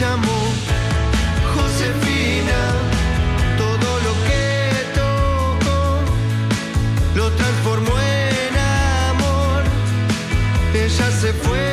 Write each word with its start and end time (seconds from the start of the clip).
llamó 0.00 0.40
Josefina. 1.54 2.60
Todo 3.58 3.88
lo 4.06 4.12
que 4.26 4.44
tocó 5.00 5.80
lo 7.16 7.30
transformó 7.32 7.92
en 8.00 8.56
amor. 9.10 9.62
Ella 10.74 11.10
se 11.20 11.32
fue 11.34 11.69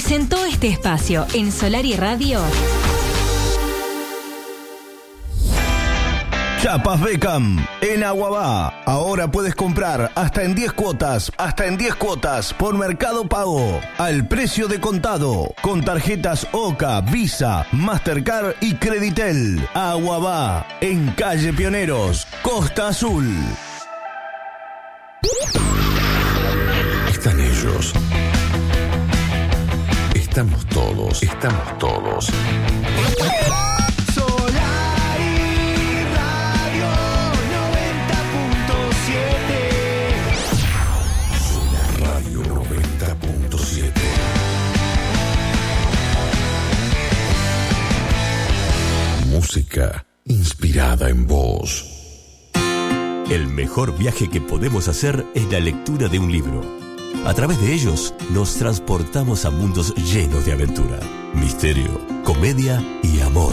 Presentó 0.00 0.46
este 0.46 0.68
espacio 0.68 1.26
en 1.34 1.50
Solar 1.50 1.84
y 1.84 1.96
Radio. 1.96 2.38
Chapas 6.62 7.00
Beckham 7.00 7.66
en 7.80 8.04
Aguabá. 8.04 8.84
Ahora 8.84 9.28
puedes 9.28 9.56
comprar 9.56 10.12
hasta 10.14 10.44
en 10.44 10.54
10 10.54 10.72
cuotas, 10.74 11.32
hasta 11.36 11.66
en 11.66 11.76
10 11.76 11.96
cuotas 11.96 12.54
por 12.54 12.78
Mercado 12.78 13.28
Pago, 13.28 13.80
al 13.98 14.28
precio 14.28 14.68
de 14.68 14.78
contado, 14.78 15.52
con 15.62 15.84
tarjetas 15.84 16.46
OCA, 16.52 17.00
Visa, 17.00 17.66
Mastercard 17.72 18.54
y 18.60 18.76
Creditel. 18.76 19.68
Aguabá, 19.74 20.64
en 20.80 21.08
calle 21.16 21.52
Pioneros, 21.52 22.24
Costa 22.42 22.86
Azul. 22.86 23.34
Están 27.10 27.40
ellos. 27.40 27.92
Estamos 30.38 30.66
todos, 30.66 31.20
estamos 31.20 31.78
todos. 31.80 32.26
Solar 34.14 35.18
y 35.18 36.04
Radio 36.14 36.86
90.7 41.98 41.98
Radio 41.98 42.40
90.7. 42.54 43.92
Música 49.30 50.06
inspirada 50.24 51.10
en 51.10 51.26
vos. 51.26 51.84
El 53.28 53.48
mejor 53.48 53.98
viaje 53.98 54.30
que 54.30 54.40
podemos 54.40 54.86
hacer 54.86 55.26
es 55.34 55.50
la 55.50 55.58
lectura 55.58 56.06
de 56.06 56.20
un 56.20 56.30
libro. 56.30 56.87
A 57.28 57.34
través 57.34 57.60
de 57.60 57.74
ellos 57.74 58.14
nos 58.30 58.54
transportamos 58.54 59.44
a 59.44 59.50
mundos 59.50 59.94
llenos 59.96 60.46
de 60.46 60.54
aventura, 60.54 60.98
misterio, 61.34 62.00
comedia 62.24 62.82
y 63.02 63.20
amor. 63.20 63.52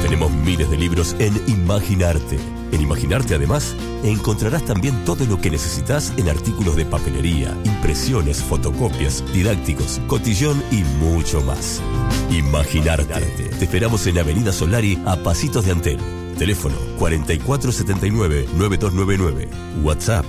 Tenemos 0.00 0.32
miles 0.32 0.70
de 0.70 0.78
libros 0.78 1.14
en 1.18 1.38
Imaginarte. 1.46 2.38
En 2.72 2.80
Imaginarte 2.80 3.34
además 3.34 3.76
encontrarás 4.02 4.64
también 4.64 5.04
todo 5.04 5.26
lo 5.26 5.38
que 5.38 5.50
necesitas 5.50 6.14
en 6.16 6.30
artículos 6.30 6.74
de 6.74 6.86
papelería, 6.86 7.54
impresiones, 7.64 8.42
fotocopias, 8.42 9.22
didácticos, 9.34 10.00
cotillón 10.06 10.62
y 10.70 10.84
mucho 11.04 11.42
más. 11.42 11.82
Imaginarte. 12.30 13.50
Te 13.58 13.64
esperamos 13.66 14.06
en 14.06 14.20
Avenida 14.20 14.54
Solari 14.54 14.98
a 15.04 15.16
Pasitos 15.16 15.66
de 15.66 15.72
Antel. 15.72 15.98
Teléfono 16.38 16.76
4479-9299. 16.98 19.48
WhatsApp 19.82 20.24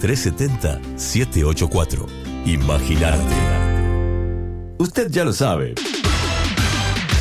099-370-784. 0.00 2.06
Imaginarte. 2.46 3.34
Usted 4.78 5.10
ya 5.10 5.24
lo 5.24 5.32
sabe. 5.32 5.74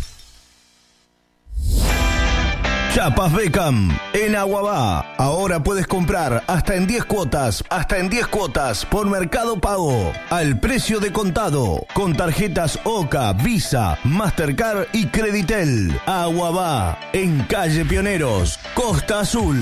Chapas 2.96 3.34
Beckham 3.34 3.90
en 4.14 4.38
Aguabá. 4.38 5.06
Ahora 5.18 5.62
puedes 5.62 5.86
comprar 5.86 6.46
hasta 6.48 6.76
en 6.76 6.88
10 6.88 7.04
cuotas, 7.04 7.62
hasta 7.70 7.98
en 7.98 8.10
10 8.10 8.28
cuotas 8.28 8.86
por 8.86 9.10
Mercado 9.10 9.60
Pago, 9.60 10.14
al 10.30 10.62
precio 10.62 11.02
de 11.02 11.12
contado, 11.12 11.86
con 11.94 12.16
tarjetas 12.16 12.80
OCA, 12.86 13.34
Visa, 13.34 14.00
Mastercard 14.06 14.88
y 14.94 15.08
Creditel. 15.08 16.00
Aguabá, 16.06 16.98
en 17.12 17.44
calle 17.44 17.84
Pioneros, 17.84 18.62
Costa 18.74 19.20
Azul. 19.20 19.60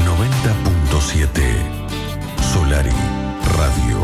90.7 0.04 1.28
Solari 2.52 2.90
Radio. 3.56 3.98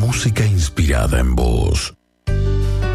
Música 0.00 0.44
inspirada 0.46 1.20
en 1.20 1.34
voz. 1.34 1.94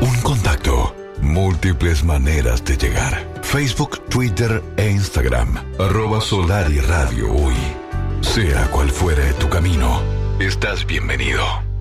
Un 0.01 0.21
contacto. 0.23 0.95
Múltiples 1.21 2.03
maneras 2.03 2.65
de 2.65 2.75
llegar. 2.77 3.27
Facebook, 3.43 3.99
Twitter 4.09 4.63
e 4.77 4.89
Instagram. 4.89 5.57
Arroba 5.79 6.19
Solari 6.21 6.79
Radio 6.79 7.31
Hoy. 7.31 7.82
Sea 8.23 8.67
cual 8.71 8.89
fuere 8.89 9.33
tu 9.33 9.47
camino, 9.47 10.01
estás 10.39 10.87
bienvenido. 10.87 11.72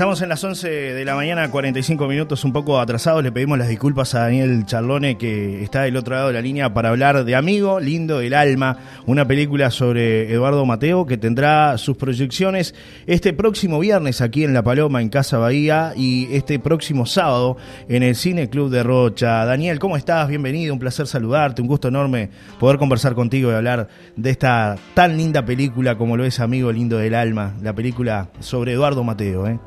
Estamos 0.00 0.22
en 0.22 0.30
las 0.30 0.42
11 0.42 0.66
de 0.94 1.04
la 1.04 1.14
mañana, 1.14 1.50
45 1.50 2.08
minutos, 2.08 2.42
un 2.46 2.54
poco 2.54 2.80
atrasados. 2.80 3.22
Le 3.22 3.32
pedimos 3.32 3.58
las 3.58 3.68
disculpas 3.68 4.14
a 4.14 4.20
Daniel 4.20 4.64
Charlone, 4.64 5.18
que 5.18 5.62
está 5.62 5.82
del 5.82 5.94
otro 5.98 6.14
lado 6.14 6.28
de 6.28 6.32
la 6.32 6.40
línea, 6.40 6.72
para 6.72 6.88
hablar 6.88 7.22
de 7.22 7.36
Amigo 7.36 7.80
Lindo 7.80 8.20
del 8.20 8.32
Alma, 8.32 8.78
una 9.04 9.28
película 9.28 9.70
sobre 9.70 10.32
Eduardo 10.32 10.64
Mateo 10.64 11.04
que 11.04 11.18
tendrá 11.18 11.76
sus 11.76 11.98
proyecciones 11.98 12.74
este 13.06 13.34
próximo 13.34 13.78
viernes 13.78 14.22
aquí 14.22 14.42
en 14.42 14.54
La 14.54 14.62
Paloma, 14.62 15.02
en 15.02 15.10
Casa 15.10 15.36
Bahía, 15.36 15.92
y 15.94 16.34
este 16.34 16.58
próximo 16.58 17.04
sábado 17.04 17.58
en 17.86 18.02
el 18.02 18.16
Cine 18.16 18.48
Club 18.48 18.70
de 18.70 18.82
Rocha. 18.82 19.44
Daniel, 19.44 19.78
¿cómo 19.78 19.98
estás? 19.98 20.28
Bienvenido, 20.28 20.72
un 20.72 20.80
placer 20.80 21.08
saludarte, 21.08 21.60
un 21.60 21.68
gusto 21.68 21.88
enorme 21.88 22.30
poder 22.58 22.78
conversar 22.78 23.14
contigo 23.14 23.50
y 23.50 23.54
hablar 23.54 23.88
de 24.16 24.30
esta 24.30 24.76
tan 24.94 25.18
linda 25.18 25.44
película 25.44 25.98
como 25.98 26.16
lo 26.16 26.24
es 26.24 26.40
Amigo 26.40 26.72
Lindo 26.72 26.96
del 26.96 27.14
Alma, 27.14 27.54
la 27.60 27.74
película 27.74 28.30
sobre 28.40 28.72
Eduardo 28.72 29.04
Mateo. 29.04 29.46
¿eh? 29.46 29.60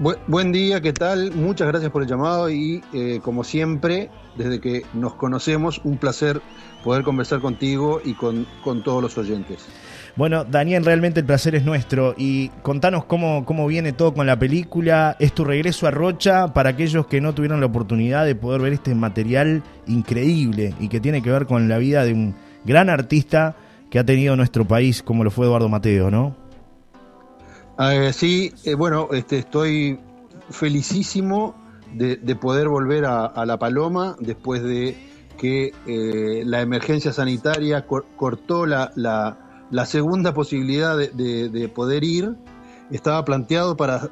Bu- 0.00 0.16
buen 0.28 0.52
día, 0.52 0.80
¿qué 0.80 0.92
tal? 0.92 1.32
Muchas 1.32 1.66
gracias 1.66 1.90
por 1.90 2.02
el 2.02 2.08
llamado 2.08 2.48
y 2.50 2.82
eh, 2.92 3.18
como 3.22 3.42
siempre, 3.42 4.10
desde 4.36 4.60
que 4.60 4.82
nos 4.94 5.14
conocemos, 5.14 5.80
un 5.82 5.96
placer 5.98 6.40
poder 6.84 7.02
conversar 7.02 7.40
contigo 7.40 8.00
y 8.04 8.14
con, 8.14 8.46
con 8.62 8.84
todos 8.84 9.02
los 9.02 9.18
oyentes. 9.18 9.66
Bueno, 10.14 10.44
Daniel, 10.44 10.84
realmente 10.84 11.20
el 11.20 11.26
placer 11.26 11.56
es 11.56 11.64
nuestro 11.64 12.14
y 12.16 12.48
contanos 12.62 13.04
cómo, 13.06 13.44
cómo 13.44 13.66
viene 13.66 13.92
todo 13.92 14.14
con 14.14 14.26
la 14.26 14.38
película. 14.38 15.16
Es 15.18 15.32
tu 15.32 15.44
regreso 15.44 15.88
a 15.88 15.90
Rocha 15.90 16.52
para 16.52 16.70
aquellos 16.70 17.06
que 17.06 17.20
no 17.20 17.34
tuvieron 17.34 17.58
la 17.60 17.66
oportunidad 17.66 18.24
de 18.24 18.36
poder 18.36 18.60
ver 18.60 18.72
este 18.74 18.94
material 18.94 19.62
increíble 19.88 20.74
y 20.78 20.88
que 20.88 21.00
tiene 21.00 21.22
que 21.22 21.30
ver 21.30 21.46
con 21.46 21.68
la 21.68 21.78
vida 21.78 22.04
de 22.04 22.12
un 22.12 22.34
gran 22.64 22.88
artista 22.88 23.56
que 23.90 23.98
ha 23.98 24.04
tenido 24.04 24.36
nuestro 24.36 24.64
país, 24.64 25.02
como 25.02 25.24
lo 25.24 25.30
fue 25.30 25.46
Eduardo 25.46 25.68
Mateo, 25.68 26.10
¿no? 26.10 26.36
Eh, 27.78 28.12
sí, 28.12 28.52
eh, 28.64 28.74
bueno, 28.74 29.08
este, 29.12 29.38
estoy 29.38 29.98
felicísimo 30.50 31.54
de, 31.94 32.16
de 32.16 32.36
poder 32.36 32.68
volver 32.68 33.04
a, 33.04 33.24
a 33.26 33.46
La 33.46 33.58
Paloma 33.58 34.16
después 34.20 34.62
de 34.62 34.96
que 35.38 35.72
eh, 35.86 36.42
la 36.44 36.60
emergencia 36.60 37.12
sanitaria 37.12 37.86
cor- 37.86 38.06
cortó 38.16 38.66
la, 38.66 38.90
la- 38.96 39.66
la 39.70 39.86
segunda 39.86 40.34
posibilidad 40.34 40.96
de, 40.96 41.08
de- 41.08 41.48
de 41.48 41.68
poder 41.68 42.02
ir. 42.04 42.34
Estaba 42.90 43.24
planteado 43.24 43.76
para, 43.76 44.08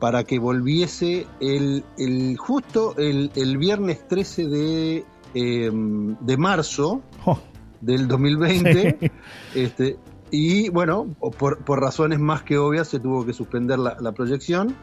para 0.00 0.24
que 0.24 0.38
volviese 0.38 1.26
el, 1.40 1.84
el 1.98 2.36
justo 2.38 2.94
el, 2.96 3.30
el 3.36 3.58
viernes 3.58 4.08
13 4.08 4.48
de, 4.48 5.04
eh, 5.34 5.70
de 5.72 6.36
marzo 6.38 7.02
Oh, 7.26 7.38
del 7.80 8.08
2020. 8.08 9.12
este, 9.54 9.96
y 10.30 10.68
bueno, 10.70 11.14
por, 11.38 11.58
por 11.64 11.80
razones 11.80 12.18
más 12.18 12.42
que 12.42 12.58
obvias 12.58 12.88
se 12.88 12.98
tuvo 12.98 13.24
que 13.24 13.32
suspender 13.32 13.78
la, 13.78 14.12
proyección. 14.12 14.76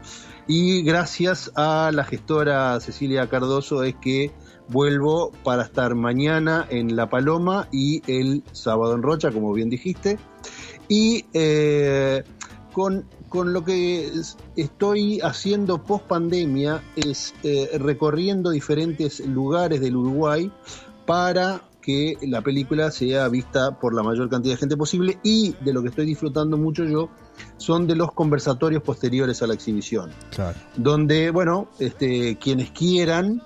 Y 0.47 0.83
gracias 0.83 1.51
a 1.55 1.91
la 1.93 2.03
gestora 2.03 2.79
Cecilia 2.79 3.29
Cardoso 3.29 3.83
es 3.83 3.95
que 3.95 4.31
vuelvo 4.69 5.31
para 5.43 5.63
estar 5.63 5.95
mañana 5.95 6.65
en 6.69 6.95
La 6.95 7.09
Paloma 7.09 7.67
y 7.71 8.01
el 8.12 8.43
sábado 8.51 8.95
en 8.95 9.03
Rocha, 9.03 9.31
como 9.31 9.53
bien 9.53 9.69
dijiste. 9.69 10.17
Y 10.88 11.25
eh, 11.33 12.23
con, 12.73 13.05
con 13.29 13.53
lo 13.53 13.63
que 13.63 14.05
es- 14.07 14.38
estoy 14.55 15.19
haciendo 15.21 15.83
post 15.83 16.05
pandemia 16.05 16.81
es 16.95 17.33
eh, 17.43 17.69
recorriendo 17.79 18.50
diferentes 18.50 19.19
lugares 19.25 19.79
del 19.81 19.95
Uruguay 19.95 20.51
para 21.05 21.62
que 21.84 22.18
la 22.22 22.42
película 22.42 22.90
sea 22.90 23.28
vista 23.28 23.78
por 23.80 23.94
la 23.94 24.02
mayor 24.02 24.30
cantidad 24.30 24.54
de 24.54 24.60
gente 24.60 24.78
posible 24.78 25.20
y 25.22 25.54
de 25.62 25.74
lo 25.74 25.82
que 25.84 25.90
estoy 25.90 26.06
disfrutando 26.06 26.58
mucho 26.58 26.86
yo 26.86 27.10
son 27.58 27.86
de 27.88 27.96
los 27.96 28.12
conversatorios 28.13 28.82
posteriores 28.82 29.42
a 29.42 29.48
la 29.48 29.54
exhibición 29.54 30.12
claro. 30.34 30.58
donde, 30.75 31.30
bueno, 31.30 31.68
este, 31.80 32.38
quienes 32.38 32.72
quieran 32.72 33.44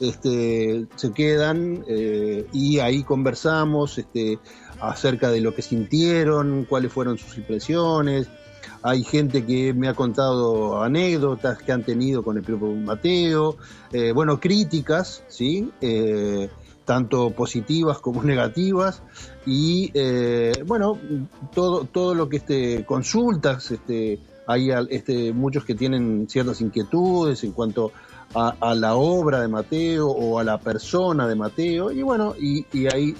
este, 0.00 0.86
se 0.96 1.12
quedan 1.12 1.84
eh, 1.86 2.46
y 2.52 2.78
ahí 2.78 3.02
conversamos 3.02 3.98
este, 3.98 4.38
acerca 4.80 5.30
de 5.30 5.40
lo 5.40 5.54
que 5.54 5.62
sintieron, 5.62 6.66
cuáles 6.68 6.92
fueron 6.92 7.18
sus 7.18 7.36
impresiones. 7.36 8.28
Hay 8.82 9.04
gente 9.04 9.44
que 9.44 9.74
me 9.74 9.88
ha 9.88 9.94
contado 9.94 10.82
anécdotas 10.82 11.58
que 11.58 11.70
han 11.70 11.84
tenido 11.84 12.22
con 12.22 12.38
el 12.38 12.42
propio 12.42 12.68
Mateo, 12.68 13.56
eh, 13.92 14.12
bueno, 14.12 14.40
críticas, 14.40 15.22
¿sí? 15.28 15.70
Eh, 15.82 16.48
tanto 16.90 17.30
positivas 17.30 17.98
como 18.00 18.22
negativas. 18.32 19.00
Y 19.46 19.92
eh, 19.94 20.50
bueno 20.66 20.98
todo 21.54 21.84
todo 21.84 22.16
lo 22.16 22.28
que 22.28 22.38
este 22.38 22.84
consultas 22.84 23.70
este 23.70 24.18
hay 24.48 24.70
este, 24.90 25.32
muchos 25.32 25.64
que 25.64 25.76
tienen 25.76 26.26
ciertas 26.28 26.60
inquietudes 26.60 27.44
en 27.44 27.52
cuanto 27.52 27.92
a, 28.34 28.74
la 28.74 28.96
obra 28.96 29.40
de 29.40 29.46
Mateo 29.46 30.08
o 30.08 30.40
a 30.40 30.44
la 30.44 30.58
persona 30.58 31.28
de 31.28 31.36
Mateo. 31.36 31.92
Y 31.92 32.02
bueno 32.02 32.34
y, 32.36 32.64
ahí 32.92 33.14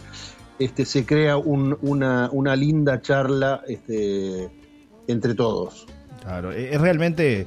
este 0.59 0.85
se 0.85 1.07
crea 1.07 1.37
un- 1.37 1.79
una, 1.83 2.29
una 2.33 2.57
linda 2.57 3.01
charla 3.01 3.63
este 3.69 4.51
entre 5.07 5.35
todos. 5.35 5.87
Claro, 6.23 6.51
e- 6.51 6.75
es 6.75 6.81
realmente 6.81 7.47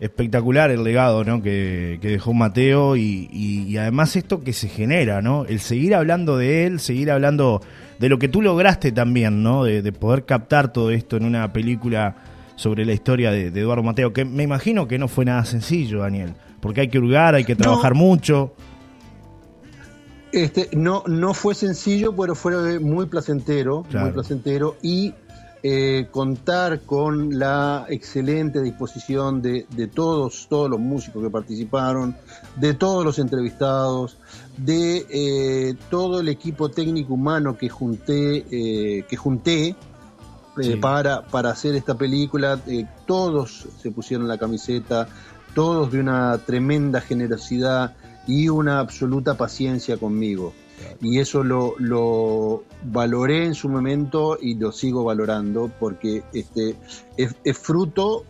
espectacular 0.00 0.70
el 0.70 0.84
legado 0.84 1.24
¿no? 1.24 1.42
que, 1.42 1.98
que 2.02 2.08
dejó 2.08 2.34
Mateo 2.34 2.96
y, 2.96 3.28
y- 3.32 3.62
y 3.68 3.76
además 3.78 4.14
esto 4.16 4.42
que 4.42 4.52
se 4.52 4.68
genera, 4.68 5.22
¿no? 5.22 5.44
El 5.46 5.60
seguir 5.60 5.94
hablando 5.94 6.36
de 6.36 6.66
él, 6.66 6.80
seguir 6.80 7.10
hablando 7.10 7.62
de 7.98 8.08
lo 8.10 8.18
que 8.18 8.28
tú 8.28 8.42
lograste 8.42 8.92
también, 8.92 9.42
¿no? 9.42 9.64
De, 9.64 9.80
de 9.80 9.92
poder 9.92 10.24
captar 10.26 10.72
todo 10.72 10.90
esto 10.90 11.16
en 11.16 11.24
una 11.24 11.52
película 11.52 12.16
sobre 12.56 12.84
la 12.84 12.92
historia 12.92 13.30
de, 13.30 13.50
de 13.50 13.60
Eduardo 13.60 13.82
Mateo, 13.82 14.12
que 14.12 14.24
me 14.24 14.42
imagino 14.42 14.86
que 14.86 14.98
no 14.98 15.08
fue 15.08 15.24
nada 15.24 15.44
sencillo, 15.44 16.00
Daniel, 16.00 16.34
porque 16.60 16.82
hay 16.82 16.88
que 16.88 16.98
hurgar, 16.98 17.34
hay 17.34 17.44
que 17.44 17.56
trabajar 17.56 17.94
mucho. 17.94 18.54
Este, 20.32 20.68
no, 20.76 21.02
no 21.06 21.32
fue 21.32 21.54
sencillo, 21.54 22.14
pero 22.14 22.34
fue 22.34 22.78
muy 22.80 23.06
placentero, 23.06 23.84
Claro. 23.88 24.06
muy 24.06 24.12
placentero 24.14 24.76
y 24.82 25.14
eh, 25.62 26.08
contar 26.10 26.80
con 26.80 27.38
la 27.38 27.86
excelente 27.88 28.62
disposición 28.62 29.42
de, 29.42 29.66
de 29.70 29.86
todos, 29.86 30.46
todos 30.48 30.70
los 30.70 30.78
músicos 30.78 31.22
que 31.22 31.30
participaron, 31.30 32.16
de 32.56 32.74
todos 32.74 33.04
los 33.04 33.18
entrevistados, 33.18 34.18
de 34.56 35.06
eh, 35.10 35.74
todo 35.90 36.20
el 36.20 36.28
equipo 36.28 36.68
técnico 36.68 37.14
humano 37.14 37.56
que 37.56 37.68
junté, 37.68 38.44
eh, 38.50 39.04
que 39.08 39.16
junté 39.16 39.76
Sí. 40.58 40.76
para, 40.76 41.20
para 41.26 41.50
hacer 41.50 41.74
esta 41.74 41.96
película. 41.98 42.58
todos 43.04 43.68
se 43.78 43.90
pusieron 43.90 44.26
la 44.26 44.38
camiseta, 44.38 45.06
todos 45.54 45.92
de 45.92 46.00
una 46.00 46.38
tremenda 46.38 47.02
generosidad 47.02 47.94
y 48.26 48.48
una 48.48 48.78
absoluta 48.78 49.34
paciencia 49.34 49.98
conmigo. 49.98 50.54
Y 51.00 51.18
eso 51.18 51.42
lo, 51.42 51.74
lo 51.78 52.64
valoré 52.84 53.44
en 53.46 53.54
su 53.54 53.68
momento 53.68 54.38
y 54.40 54.54
lo 54.54 54.72
sigo 54.72 55.04
valorando 55.04 55.70
porque 55.78 56.22
este 56.32 56.74
es, 57.16 57.34
fruto 57.58 58.24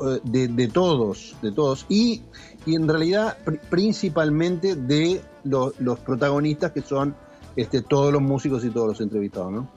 eh, 0.00 0.20
de, 0.24 0.68
todos, 0.68 1.36
de 1.42 1.52
todos. 1.52 1.86
Y, 1.88 2.22
y 2.66 2.74
en 2.74 2.88
realidad 2.88 3.36
pr- 3.44 3.60
principalmente 3.70 4.74
de 4.76 5.20
los, 5.44 5.78
los 5.80 5.98
protagonistas 6.00 6.72
que 6.72 6.82
son 6.82 7.14
este, 7.56 7.82
todos 7.82 8.12
los 8.12 8.22
músicos 8.22 8.64
y 8.64 8.70
todos 8.70 8.88
los 8.88 9.00
entrevistados, 9.00 9.52
¿no? 9.52 9.68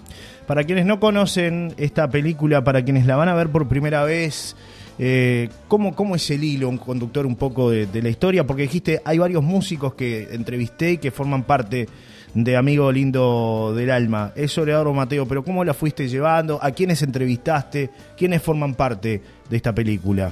Para 0.48 0.64
quienes 0.64 0.86
no 0.86 1.00
conocen 1.00 1.74
esta 1.78 2.10
película, 2.10 2.64
para 2.64 2.84
quienes 2.84 3.06
la 3.06 3.16
van 3.16 3.30
a 3.30 3.34
ver 3.36 3.50
por 3.50 3.68
primera 3.68 4.04
vez, 4.04 4.56
eh, 5.00 5.50
¿cómo, 5.68 5.96
¿cómo 5.96 6.16
es 6.16 6.30
el 6.30 6.44
hilo, 6.44 6.70
un 6.70 6.78
conductor 6.78 7.26
un 7.26 7.36
poco 7.36 7.70
de, 7.70 7.88
la 8.02 8.10
historia? 8.10 8.46
Porque 8.46 8.64
dijiste, 8.64 9.02
hay 9.04 9.18
varios 9.18 9.44
músicos 9.44 9.94
que 9.96 10.30
entrevisté 10.32 10.92
y 10.94 10.98
que 10.98 11.12
forman 11.12 11.44
parte 11.44 11.88
de 12.34 12.58
Amigo 12.58 12.92
Lindo 12.92 13.74
del 13.76 13.92
Alma. 13.92 14.32
Es 14.36 14.52
sobre 14.52 14.72
Eduardo 14.72 14.94
Mateo, 14.94 15.28
pero 15.28 15.44
¿cómo 15.44 15.64
la 15.64 15.74
fuiste 15.74 16.08
llevando? 16.08 16.60
¿A 16.62 16.72
quiénes 16.72 17.02
entrevistaste? 17.02 17.90
¿Quiénes 18.18 18.42
forman 18.42 18.76
parte 18.76 19.22
de 19.50 19.58
esta 19.58 19.74
película? 19.74 20.32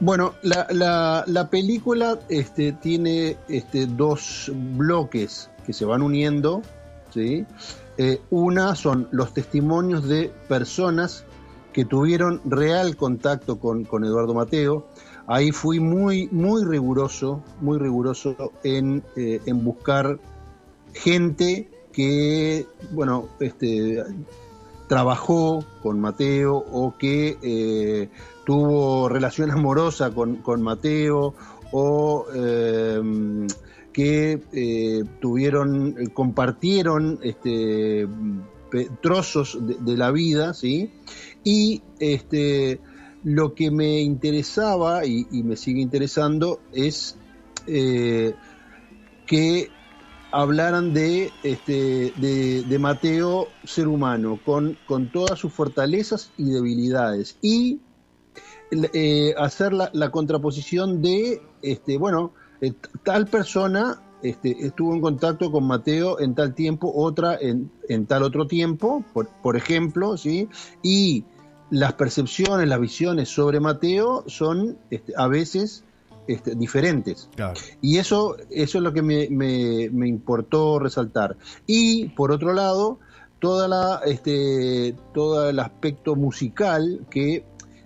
Bueno, 0.00 0.34
la, 0.42 0.66
la, 0.70 1.24
la 1.26 1.48
película 1.48 2.18
este, 2.28 2.72
tiene 2.72 3.36
este, 3.48 3.86
dos 3.86 4.50
bloques 4.54 5.50
que 5.64 5.72
se 5.72 5.84
van 5.84 6.02
uniendo, 6.02 6.62
¿sí? 7.12 7.46
Eh, 7.98 8.20
una 8.30 8.74
son 8.74 9.08
los 9.12 9.32
testimonios 9.34 10.08
de 10.08 10.32
personas 10.48 11.24
que 11.72 11.84
tuvieron 11.84 12.40
real 12.44 12.96
contacto 12.96 13.58
con, 13.58 13.84
con 13.84 14.04
Eduardo 14.04 14.34
Mateo. 14.34 14.86
Ahí 15.26 15.52
fui 15.52 15.80
muy, 15.80 16.28
muy 16.32 16.64
riguroso, 16.64 17.42
muy 17.60 17.78
riguroso 17.78 18.36
en, 18.64 19.02
eh, 19.16 19.40
en 19.46 19.64
buscar 19.64 20.18
gente 20.94 21.70
que, 21.92 22.66
bueno, 22.92 23.28
este, 23.40 24.02
trabajó 24.88 25.64
con 25.82 26.00
Mateo 26.00 26.56
o 26.56 26.96
que 26.98 27.38
eh, 27.42 28.10
tuvo 28.44 29.08
relación 29.08 29.50
amorosa 29.52 30.10
con, 30.10 30.36
con 30.36 30.62
Mateo 30.62 31.34
o 31.70 32.26
eh, 32.34 33.00
que 33.92 34.42
eh, 34.52 35.04
tuvieron, 35.20 35.94
compartieron 36.12 37.18
este, 37.22 38.08
trozos 39.00 39.58
de, 39.66 39.74
de 39.74 39.96
la 39.96 40.10
vida, 40.10 40.54
¿sí? 40.54 40.90
Y 41.44 41.82
este, 41.98 42.80
lo 43.24 43.54
que 43.54 43.70
me 43.70 44.00
interesaba 44.00 45.04
y, 45.06 45.26
me 45.44 45.56
sigue 45.56 45.80
interesando 45.80 46.60
es 46.72 47.16
eh, 47.66 48.34
que 49.26 49.68
hablaran 50.30 50.94
de, 50.94 51.30
este, 51.42 52.12
de, 52.16 52.78
Mateo 52.78 53.48
ser 53.64 53.86
humano, 53.86 54.40
con, 54.44 54.78
con 54.86 55.12
todas 55.12 55.38
sus 55.38 55.52
fortalezas 55.52 56.32
y 56.38 56.44
debilidades. 56.50 57.36
Y 57.42 57.80
eh, 58.70 59.34
hacer 59.36 59.72
la, 59.72 59.90
la 59.92 60.10
contraposición 60.10 61.02
de, 61.02 61.42
este, 61.60 61.98
bueno, 61.98 62.32
eh, 62.62 62.72
tal 63.02 63.26
persona 63.26 64.00
este, 64.22 64.56
estuvo 64.64 64.94
en 64.94 65.00
contacto 65.00 65.50
con 65.50 65.64
Mateo 65.64 66.20
en 66.20 66.34
tal 66.34 66.54
tiempo, 66.54 66.92
otra 66.94 67.36
en, 67.40 67.70
en 67.88 68.06
tal 68.06 68.22
otro 68.22 68.46
tiempo, 68.46 69.04
por, 69.12 69.28
por 69.42 69.56
ejemplo, 69.56 70.16
¿sí? 70.16 70.48
Y 70.82 71.24
las 71.72 71.94
percepciones, 71.94 72.68
las 72.68 72.78
visiones 72.78 73.30
sobre 73.30 73.58
Mateo 73.58 74.24
son 74.26 74.76
este, 74.90 75.14
a 75.16 75.26
veces 75.26 75.84
este, 76.28 76.54
diferentes. 76.54 77.30
Claro. 77.34 77.58
Y 77.80 77.96
eso, 77.96 78.36
eso 78.50 78.78
es 78.78 78.84
lo 78.84 78.92
que 78.92 79.00
me, 79.00 79.28
me- 79.30 79.88
me 79.90 80.06
importó 80.06 80.78
resaltar. 80.78 81.36
Y 81.66 82.10
por 82.10 82.30
otro 82.30 82.52
lado, 82.52 82.98
toda 83.38 83.68
la, 83.68 84.02
este, 84.04 84.94
todo 85.14 85.48
el 85.48 85.58
aspecto 85.58 86.14
musical 86.14 87.06
que 87.08 87.44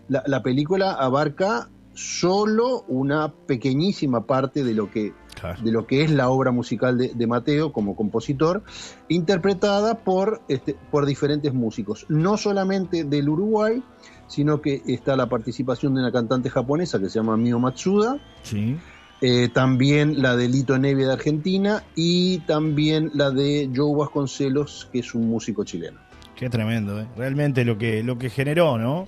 la, 0.09 0.25
la 0.27 0.43
película 0.43 0.93
abarca 0.93 1.71
solo 1.95 2.85
una 2.89 3.33
pequeñísima 3.33 4.27
parte 4.27 4.65
de 4.65 4.75
lo 4.75 4.91
que 4.91 5.15
Claro. 5.41 5.63
de 5.63 5.71
lo 5.71 5.87
que 5.87 6.03
es 6.03 6.11
la 6.11 6.31
obra 6.31 6.51
musical 6.51 6.97
de, 6.97 7.13
de 7.15 7.27
Mateo 7.27 7.71
como 7.73 7.95
compositor, 7.95 8.63
interpretada 9.09 9.99
por, 9.99 10.41
este, 10.49 10.75
por 10.91 11.07
diferentes 11.07 11.53
músicos, 11.53 12.07
no 12.09 12.37
solamente 12.37 13.05
del 13.05 13.29
Uruguay, 13.29 13.83
sino 14.29 14.61
que 14.61 14.83
está 14.87 15.15
la 15.17 15.27
participación 15.29 15.95
de 15.95 16.01
una 16.01 16.13
cantante 16.13 16.51
japonesa 16.51 16.99
que 16.99 17.09
se 17.09 17.19
llama 17.19 17.37
Mio 17.37 17.59
Matsuda, 17.59 18.19
Sí. 18.43 18.77
eh, 19.21 19.49
también 19.53 20.21
la 20.21 20.37
de 20.37 20.49
Lito 20.49 20.79
Nevia 20.79 21.07
de 21.07 21.13
Argentina 21.13 21.85
y 21.95 22.39
también 22.41 23.11
la 23.15 23.31
de 23.31 23.71
Joe 23.75 23.97
Vasconcelos, 23.97 24.89
que 24.93 24.99
es 25.01 25.15
un 25.15 25.29
músico 25.29 25.65
chileno. 25.65 25.99
Qué 26.35 26.51
tremendo, 26.51 27.01
¿eh? 27.01 27.07
realmente 27.17 27.65
lo 27.65 27.79
que, 27.79 28.03
lo 28.03 28.19
que 28.19 28.29
generó, 28.31 28.77
¿no? 28.79 29.07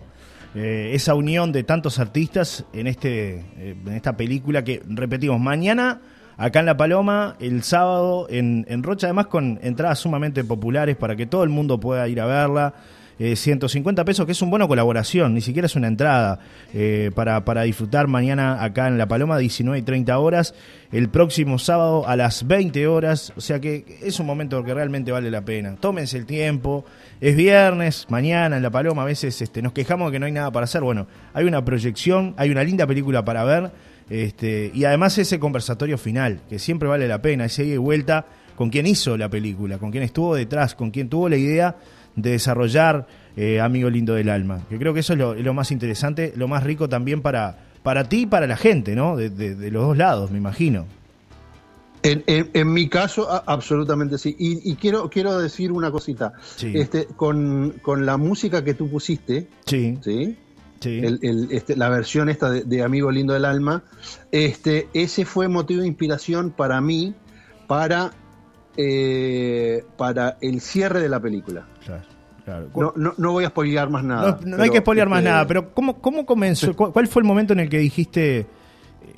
Eh, 0.55 0.93
esa 0.95 1.15
unión 1.15 1.53
de 1.53 1.63
tantos 1.63 1.99
artistas 1.99 2.65
en, 2.73 2.87
este, 2.87 3.41
eh, 3.59 3.77
en 3.87 3.93
esta 3.93 4.17
película 4.17 4.65
que, 4.65 4.83
repetimos, 4.89 5.39
mañana 5.39 6.01
acá 6.39 6.61
en 6.61 6.67
La 6.67 6.77
Paloma, 6.77 7.37
el 7.41 7.63
sábado 7.63 8.27
en, 8.31 8.65
en 8.69 8.83
Rocha, 8.83 9.09
además 9.09 9.27
con 9.27 9.59
entradas 9.63 9.99
sumamente 9.99 10.43
populares 10.45 10.97
para 10.97 11.17
que 11.17 11.27
todo 11.27 11.45
el 11.45 11.51
mundo 11.51 11.79
pueda 11.79 12.09
ir 12.09 12.21
a 12.21 12.27
verla. 12.27 12.75
Eh, 13.21 13.35
150 13.35 14.05
pesos, 14.05 14.27
que 14.27 14.33
es 14.33 14.43
un 14.43 14.51
bono 14.51 14.69
colaboración, 14.69 15.35
ni 15.35 15.41
siquiera 15.41 15.67
es 15.67 15.75
una 15.75 15.89
entrada 15.89 16.39
eh, 16.73 17.11
para, 17.17 17.45
para 17.45 17.63
disfrutar 17.63 18.07
mañana 18.07 18.63
acá 18.63 18.87
en 18.87 18.97
La 18.97 19.09
Paloma, 19.09 19.39
19 19.39 19.77
y 19.77 19.83
30 19.83 20.17
horas, 20.17 20.55
el 20.93 21.09
próximo 21.09 21.59
sábado 21.59 22.07
a 22.07 22.15
las 22.15 22.47
20 22.47 22.87
horas, 22.87 23.33
o 23.37 23.41
sea 23.41 23.61
que 23.61 23.99
es 24.05 24.21
un 24.21 24.27
momento 24.27 24.63
que 24.63 24.73
realmente 24.73 25.11
vale 25.11 25.33
la 25.33 25.45
pena. 25.45 25.75
Tómense 25.81 26.17
el 26.17 26.27
tiempo, 26.27 26.85
es 27.21 27.35
viernes, 27.35 28.07
mañana 28.09 28.57
en 28.57 28.63
La 28.63 28.71
Paloma, 28.71 29.03
a 29.03 29.07
veces 29.07 29.43
este, 29.43 29.63
nos 29.63 29.73
quejamos 29.73 30.13
de 30.13 30.13
que 30.13 30.21
no 30.21 30.27
hay 30.27 30.33
nada 30.33 30.53
para 30.53 30.65
hacer, 30.65 30.83
bueno, 30.83 31.09
hay 31.35 31.45
una 31.45 31.65
proyección, 31.65 32.35
hay 32.37 32.51
una 32.51 32.63
linda 32.63 32.87
película 32.87 33.25
para 33.25 33.43
ver, 33.43 33.73
este, 34.11 34.71
y 34.75 34.85
además 34.85 35.19
ese 35.19 35.39
conversatorio 35.39 35.99
final, 35.99 36.41
que 36.49 36.59
siempre 36.59 36.89
vale 36.89 37.07
la 37.09 37.21
pena, 37.23 37.45
ese 37.45 37.65
ida 37.65 37.75
y 37.75 37.79
vuelta 37.79 38.27
con 38.57 38.71
quien 38.71 38.87
hizo 38.87 39.17
la 39.17 39.29
película, 39.29 39.79
con 39.79 39.91
quien 39.91 40.03
estuvo 40.03 40.35
detrás, 40.35 40.75
con 40.75 40.91
quien 40.91 41.09
tuvo 41.09 41.29
la 41.29 41.37
idea 41.37 41.77
de 42.17 42.31
desarrollar 42.31 43.07
eh, 43.37 43.61
Amigo 43.61 43.89
Lindo 43.89 44.15
del 44.15 44.29
Alma. 44.31 44.63
Que 44.69 44.79
creo 44.79 44.93
que 44.93 45.01
eso 45.01 45.13
es 45.13 45.19
lo, 45.19 45.35
es 45.35 45.45
lo 45.45 45.55
más 45.55 45.71
interesante, 45.71 46.33
lo 46.37 46.49
más 46.49 46.65
rico 46.65 46.89
también 46.89 47.23
para, 47.23 47.59
para 47.85 48.09
ti 48.09 48.23
y 48.23 48.27
para 48.27 48.47
la 48.49 48.57
gente, 48.57 48.97
¿no? 48.97 49.17
De, 49.17 49.31
de- 49.31 49.55
de 49.55 49.71
los 49.71 49.87
dos 49.87 49.97
lados, 49.97 50.31
me 50.33 50.39
imagino. 50.39 50.87
En, 52.03 52.23
en- 52.27 52.51
en 52.55 52.73
mi 52.73 52.89
caso, 52.89 53.31
a- 53.31 53.45
absolutamente 53.47 54.19
sí. 54.19 54.35
Y, 54.39 54.71
y 54.71 54.77
quiero, 54.77 55.09
quiero 55.11 55.39
decir 55.39 55.71
una 55.73 55.91
cosita. 55.91 56.33
Sí. 56.57 56.73
Este, 56.75 57.07
con, 57.07 57.75
con 57.83 58.07
la 58.07 58.17
música 58.17 58.65
que 58.65 58.75
tú 58.75 58.89
pusiste, 58.89 59.47
Sí, 59.67 59.99
¿sí? 60.03 60.37
Sí. 60.81 60.99
el- 60.99 61.19
el- 61.23 61.49
este, 61.53 61.77
la 61.77 61.89
versión 61.89 62.29
esta 62.29 62.51
de, 62.51 62.63
de 62.65 62.83
Amigo 62.83 63.11
Lindo 63.11 63.33
del 63.35 63.45
Alma, 63.45 63.83
este, 64.33 64.89
ese 64.95 65.25
fue 65.25 65.49
motivo 65.49 65.81
de 65.83 65.87
inspiración 65.89 66.51
para 66.51 66.81
mí, 66.81 67.15
para, 67.67 68.13
eh, 68.77 69.85
para 69.97 70.39
el 70.41 70.61
cierre 70.61 71.01
de 71.01 71.09
la 71.09 71.21
película. 71.21 71.67
Claro, 71.85 72.03
claro. 72.45 72.69
No, 72.77 72.93
no, 72.97 73.15
no 73.19 73.33
voy 73.33 73.45
a 73.45 73.49
spoilear 73.49 73.91
más 73.91 74.03
No, 74.05 74.09
nada. 74.15 74.41
no 74.45 74.63
hay 74.63 74.71
que 74.71 74.79
spoilear 74.79 75.09
más 75.09 75.19
este, 75.21 75.31
nada, 75.31 75.47
pero 75.47 75.75
¿cómo, 75.75 76.01
cómo 76.01 76.25
comenzó? 76.25 76.75
¿Cuál 76.75 77.07
fue 77.09 77.21
el 77.23 77.27
momento 77.27 77.53
en 77.53 77.61
el 77.61 77.69
que 77.69 77.79
dijiste, 77.79 78.47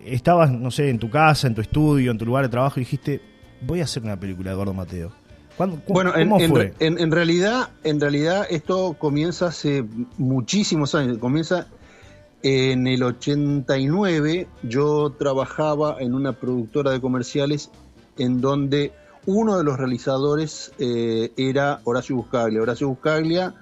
estabas, 0.05 0.51
no 0.51 0.71
sé, 0.71 0.89
en 0.91 0.99
tu 0.99 1.11
casa, 1.11 1.47
en 1.47 1.55
tu 1.55 1.61
estudio, 1.61 2.11
en 2.11 2.19
tu 2.19 2.25
lugar 2.27 2.45
de 2.45 2.49
trabajo, 2.49 2.81
y 2.81 2.85
dijiste, 2.85 3.21
voy 3.61 3.81
a 3.81 3.85
hacer 3.85 4.03
una 4.03 4.19
película 4.19 4.51
de 4.51 4.55
Eduardo 4.55 4.75
Mateo? 4.75 5.13
¿Cuándo, 5.61 5.77
cu- 5.85 5.93
Bueno, 5.93 6.13
en, 6.81 7.11
realidad, 7.11 7.69
en 7.85 8.01
realidad 8.01 8.47
esto 8.49 8.97
comienza 8.99 9.49
hace 9.49 9.85
muchísimos 10.17 10.95
años. 10.95 11.19
Comienza 11.19 11.67
en 12.43 12.87
el 12.87 13.03
89 13.03 14.49
yo 14.63 15.11
trabajaba 15.19 15.97
en 16.01 16.15
una 16.15 16.33
productora 16.33 16.93
de 16.93 17.01
comerciales 17.03 17.69
en 18.17 18.41
donde 18.41 18.93
uno 19.27 19.59
de 19.59 19.65
los 19.65 19.77
realizadores 19.79 20.73
eh, 20.79 21.31
era 21.37 21.81
Horacio 21.85 22.17
Buscaglia. 22.17 22.63
Horacio 22.63 22.89
Buscaglia, 22.89 23.53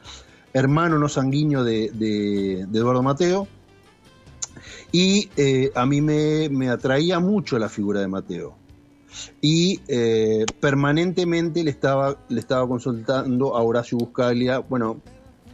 hermano 0.53 1.01
no 1.01 1.09
sanguíneo 1.09 1.65
de, 1.65 1.91
de- 1.93 2.65
de 2.69 2.79
Eduardo 2.79 3.03
Mateo, 3.03 3.49
y 4.93 5.31
eh, 5.37 5.73
a 5.75 5.85
mí 5.85 6.01
me, 6.01 6.49
me 6.49 6.69
atraía 6.71 7.19
mucho 7.19 7.59
la 7.59 7.69
figura 7.69 8.01
de 8.01 8.07
Mateo. 8.09 8.55
Y 9.41 9.81
eh, 9.89 10.45
permanentemente 10.61 11.63
le 11.65 11.71
estaba, 11.71 12.19
le 12.29 12.41
estaba 12.41 12.67
consultando 12.67 13.57
a 13.57 13.63
Horacio 13.63 13.99
Buscaglia, 13.99 14.59
bueno, 14.59 15.01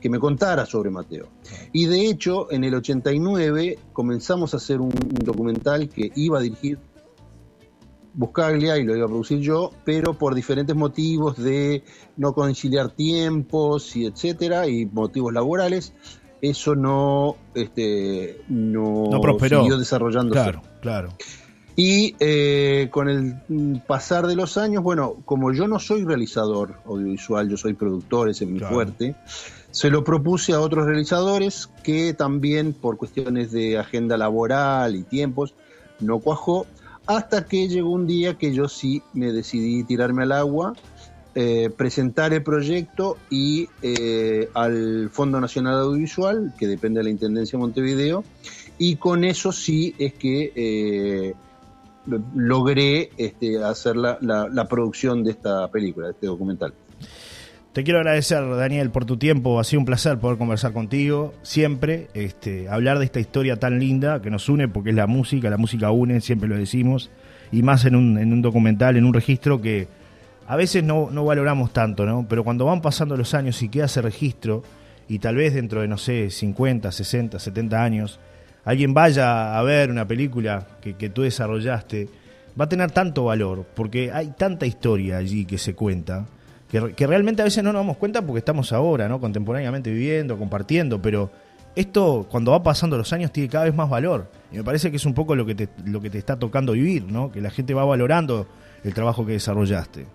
que 0.01 0.11
me 0.11 0.19
contara 0.19 0.67
sobre 0.67 0.91
Mateo. 0.91 1.29
Y 1.73 1.87
de 1.87 2.09
hecho, 2.09 2.53
en 2.53 2.65
el 2.65 2.75
89 2.75 3.79
comenzamos 3.93 4.55
a 4.55 4.59
hacer 4.59 4.81
un, 4.81 4.93
un 4.93 5.25
documental 5.25 5.89
que 5.89 6.13
iba 6.15 6.39
a 6.39 6.43
dirigir 6.43 6.79
Buscaglia 8.15 8.79
y 8.79 8.85
lo 8.85 8.95
iba 8.97 9.07
a 9.07 9.09
producir 9.09 9.41
yo, 9.41 9.73
pero 9.85 10.15
por 10.15 10.35
diferentes 10.35 10.77
motivos 10.77 11.37
de 11.37 11.83
no 12.17 12.33
conciliar 12.33 12.91
tiempos 12.91 13.97
y 13.97 14.07
etcétera, 14.07 14.69
y 14.69 14.87
motivos 14.87 15.33
laborales, 15.33 15.93
eso 16.41 16.77
no, 16.77 17.37
este, 17.55 18.41
no, 18.49 19.09
No 19.11 19.21
prosperó. 19.21 19.63
siguió 19.63 19.79
desarrollándose. 19.79 20.43
Claro, 20.43 20.63
claro. 20.81 21.09
Y 21.77 22.15
eh, 22.21 22.89
con 22.93 23.09
el 23.09 23.35
mm, 23.49 23.79
pasar 23.87 24.27
de 24.27 24.37
los 24.37 24.57
años, 24.57 24.83
bueno, 24.83 25.17
como 25.25 25.53
yo 25.53 25.67
no 25.67 25.81
soy 25.81 26.05
realizador 26.05 26.77
audiovisual, 26.85 27.49
yo 27.49 27.57
soy 27.57 27.75
productor, 27.75 28.29
ese 28.29 28.45
es 28.45 28.51
mi 28.51 28.59
Claro. 28.61 28.75
fuerte, 28.75 29.17
se 29.73 29.91
lo 29.91 30.05
propuse 30.05 30.53
a 30.53 30.61
otros 30.61 30.87
realizadores 30.87 31.69
que 31.83 32.15
también 32.15 32.75
por 32.75 32.97
cuestiones 32.97 33.51
de 33.51 33.77
agenda 33.77 34.17
laboral 34.17 34.95
y 34.95 35.03
tiempos 35.03 35.53
no 35.99 36.21
cuajó, 36.21 36.67
hasta 37.07 37.45
que 37.45 37.69
llegó 37.69 37.91
un 37.91 38.07
día 38.07 38.35
que 38.35 38.55
yo 38.55 38.69
sí 38.69 39.03
me 39.13 39.33
decidí 39.33 39.83
tirarme 39.83 40.23
al 40.23 40.33
agua, 40.33 40.75
eh, 41.35 41.71
presentar 41.77 42.33
el 42.33 42.45
proyecto 42.45 43.17
y 43.31 43.69
eh, 43.83 44.49
al 44.55 45.11
Fondo 45.11 45.41
Nacional 45.41 45.75
Audiovisual, 45.81 46.53
que 46.57 46.69
depende 46.69 47.01
de 47.01 47.05
la 47.05 47.11
Intendencia 47.11 47.59
de 47.59 47.65
Montevideo, 47.65 48.23
y 48.79 48.95
con 48.95 49.25
eso 49.25 49.51
sí 49.51 49.93
es 49.99 50.15
que 50.15 51.35
logré 52.35 53.11
este, 53.17 53.63
hacer 53.63 53.97
la, 53.97 54.19
la- 54.21 54.67
producción 54.69 55.23
de 55.25 55.31
esta 55.33 55.69
película, 55.71 56.07
de 56.09 56.13
este 56.13 56.27
documental. 56.27 56.75
Te 57.73 57.83
quiero 57.83 57.99
agradecer, 57.99 58.49
Daniel, 58.57 58.91
por 58.91 59.05
tu 59.05 59.17
tiempo. 59.17 59.59
Ha 59.59 59.65
sido 59.65 59.81
un 59.81 59.87
placer 59.87 60.19
poder 60.19 60.39
conversar 60.39 60.73
contigo. 60.73 61.35
Siempre, 61.43 62.09
este, 62.15 62.69
hablar 62.69 62.99
de 63.01 63.05
esta 63.05 63.19
historia 63.19 63.59
tan 63.59 63.81
linda 63.81 64.23
que 64.23 64.31
nos 64.31 64.49
une, 64.49 64.69
porque 64.69 64.91
es 64.91 64.97
la 64.97 65.07
música, 65.09 65.51
la 65.51 65.57
música 65.57 65.91
une, 65.91 66.21
siempre 66.21 66.49
lo 66.49 66.57
decimos. 66.57 67.11
Y 67.51 67.63
más 67.63 67.85
en 67.85 67.97
un, 67.97 68.17
en 68.19 68.33
un 68.33 68.43
documental, 68.43 68.97
en 68.97 69.05
un 69.05 69.13
registro 69.13 69.61
que 69.61 69.89
a 70.47 70.57
veces 70.57 70.85
no 70.85 71.25
valoramos 71.25 71.73
tanto, 71.73 72.07
¿no? 72.07 72.27
Pero 72.29 72.45
cuando 72.45 72.65
van 72.67 72.81
pasando 72.81 73.17
los 73.17 73.35
años 73.35 73.61
y 73.63 73.69
queda 73.69 73.87
ese 73.87 74.03
registro, 74.03 74.63
y 75.09 75.19
tal 75.19 75.37
vez 75.37 75.55
dentro 75.55 75.81
de, 75.81 75.89
no 75.89 75.99
sé, 75.99 76.31
50, 76.31 76.93
60, 76.93 77.39
70 77.39 77.83
años, 77.83 78.21
alguien 78.65 78.95
vaya 78.95 79.59
a 79.59 79.63
ver 79.63 79.91
una 79.91 80.07
película 80.07 80.67
que, 80.81 81.09
tú 81.11 81.23
desarrollaste, 81.23 82.09
va 82.59 82.67
a 82.67 82.69
tener 82.69 82.91
tanto 82.91 83.25
valor, 83.25 83.65
porque 83.75 84.13
hay 84.13 84.29
tanta 84.37 84.67
historia 84.67 85.19
allí 85.19 85.45
que 85.45 85.59
se 85.59 85.75
cuenta, 85.75 86.27
que, 86.71 86.93
que 86.95 87.07
realmente 87.07 87.43
a 87.43 87.45
veces 87.45 87.63
no 87.63 87.73
nos 87.73 87.81
damos 87.81 87.97
cuenta 87.97 88.23
porque 88.23 88.39
estamos 88.39 88.73
ahora, 88.73 89.09
¿no? 89.09 89.21
Contemporáneamente 89.21 89.91
viviendo, 89.91 90.39
compartiendo, 90.39 91.01
pero 91.01 91.31
esto 91.77 92.27
cuando 92.31 92.53
va 92.53 92.63
pasando 92.63 92.97
los 92.97 93.13
años 93.13 93.33
tiene 93.33 93.49
cada 93.49 93.65
vez 93.65 93.75
más 93.75 93.91
valor. 93.91 94.31
Y 94.53 94.57
me 94.57 94.65
parece 94.65 94.91
que 94.91 94.97
es 94.97 95.05
un 95.05 95.15
poco 95.15 95.35
lo 95.35 95.45
que 95.45 95.55
te, 95.55 95.69
lo 95.85 96.01
que 96.01 96.11
te 96.11 96.19
está 96.19 96.39
tocando 96.39 96.73
vivir, 96.73 97.05
¿no? 97.05 97.33
Que 97.33 97.41
la 97.41 97.51
gente 97.51 97.75
va 97.75 97.85
valorando 97.85 98.47
el 98.85 98.95
trabajo 98.95 99.27
que 99.27 99.33
desarrollaste. 99.33 100.07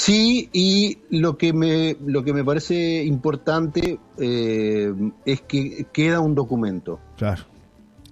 Sí, 0.00 0.48
y 0.52 0.98
lo 1.10 1.36
que 1.36 1.52
me, 1.52 1.96
lo 2.06 2.22
que 2.22 2.32
me 2.32 2.44
parece 2.44 3.02
importante 3.02 3.98
eh, 4.16 4.92
es 5.24 5.40
que 5.40 5.86
queda 5.92 6.20
un 6.20 6.36
documento. 6.36 7.00
Claro, 7.16 7.42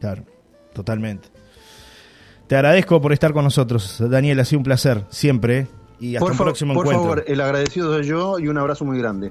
claro, 0.00 0.24
totalmente. 0.74 1.28
Te 2.48 2.56
agradezco 2.56 3.00
por 3.00 3.12
estar 3.12 3.32
con 3.32 3.44
nosotros, 3.44 4.02
Daniel, 4.10 4.40
ha 4.40 4.44
sido 4.44 4.58
un 4.58 4.64
placer, 4.64 5.04
siempre. 5.10 5.58
¿eh? 5.60 5.66
Y 6.00 6.16
hasta 6.16 6.24
Por, 6.24 6.32
un 6.32 6.38
fa- 6.38 6.44
próximo 6.44 6.74
por 6.74 6.86
encuentro. 6.86 7.02
favor, 7.04 7.24
el 7.28 7.40
agradecido 7.40 7.92
soy 7.94 8.04
yo 8.04 8.40
y 8.40 8.48
un 8.48 8.58
abrazo 8.58 8.84
muy 8.84 8.98
grande. 8.98 9.30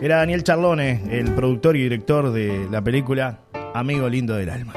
Era 0.00 0.16
Daniel 0.16 0.42
Charlone, 0.44 1.02
el 1.10 1.30
productor 1.34 1.76
y 1.76 1.82
director 1.82 2.32
de 2.32 2.66
la 2.70 2.82
película 2.82 3.40
Amigo 3.74 4.08
Lindo 4.08 4.34
del 4.34 4.48
Alma. 4.48 4.72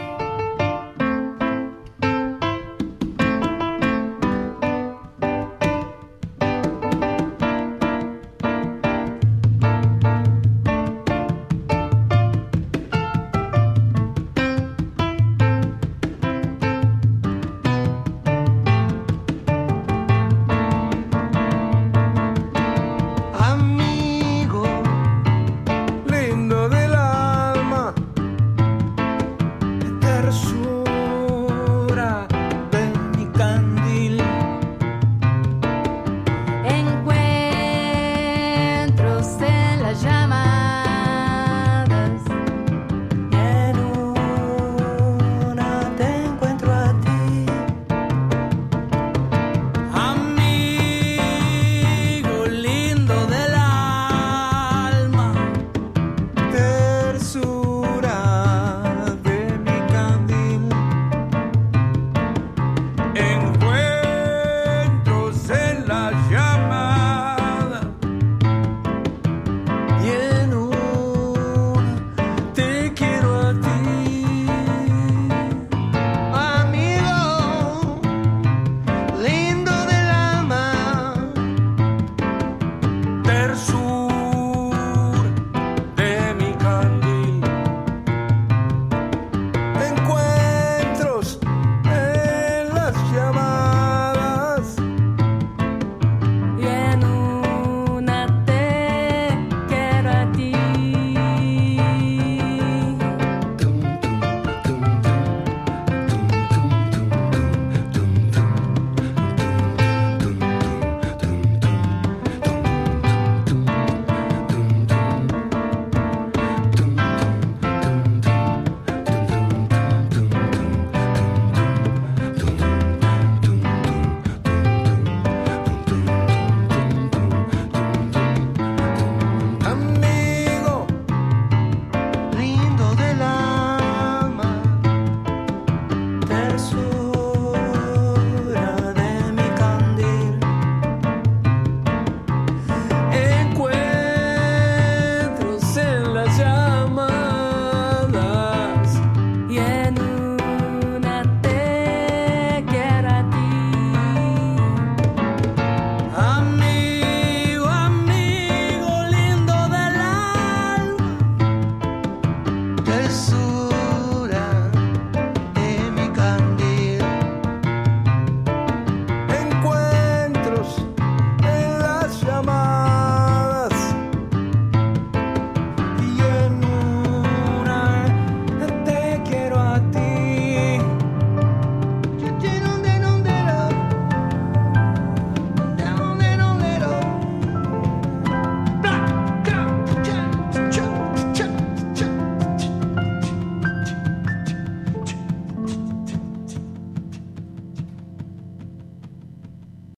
verso. 83.48 84.05